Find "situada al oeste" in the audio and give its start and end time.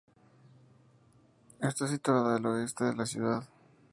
1.87-2.85